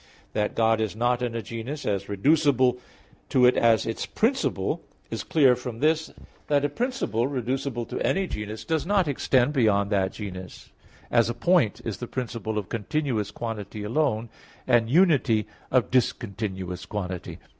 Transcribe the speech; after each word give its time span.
That 0.33 0.55
God 0.55 0.81
is 0.81 0.95
not 0.95 1.21
in 1.21 1.35
a 1.35 1.43
genus, 1.43 1.85
as 1.85 2.09
reducible 2.09 2.79
to 3.29 3.45
it 3.45 3.55
as 3.55 3.85
its 3.85 4.07
principle, 4.07 4.81
is 5.11 5.23
clear 5.23 5.55
from 5.55 5.77
this, 5.77 6.11
that 6.47 6.65
a 6.65 6.69
principle 6.69 7.27
reducible 7.27 7.85
to 7.85 8.01
any 8.01 8.25
genus 8.25 8.65
does 8.65 8.83
not 8.83 9.07
extend 9.07 9.53
beyond 9.53 9.91
that 9.91 10.11
genus; 10.11 10.71
as, 11.11 11.29
a 11.29 11.35
point 11.35 11.81
is 11.85 11.97
the 11.97 12.07
principle 12.07 12.57
of 12.57 12.67
continuous 12.67 13.29
quantity 13.29 13.83
alone; 13.83 14.29
and 14.65 14.89
unity, 14.89 15.45
of 15.69 15.91
discontinuous 15.91 16.87
quantity. 16.87 17.37